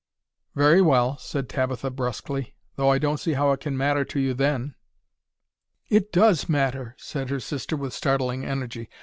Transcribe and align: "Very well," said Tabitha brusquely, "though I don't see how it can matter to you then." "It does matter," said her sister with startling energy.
"Very 0.55 0.81
well," 0.81 1.15
said 1.19 1.47
Tabitha 1.47 1.91
brusquely, 1.91 2.55
"though 2.75 2.89
I 2.89 2.97
don't 2.97 3.19
see 3.19 3.33
how 3.33 3.51
it 3.51 3.59
can 3.59 3.77
matter 3.77 4.03
to 4.03 4.19
you 4.19 4.33
then." 4.33 4.73
"It 5.89 6.11
does 6.11 6.49
matter," 6.49 6.95
said 6.97 7.29
her 7.29 7.39
sister 7.39 7.77
with 7.77 7.93
startling 7.93 8.43
energy. 8.43 8.89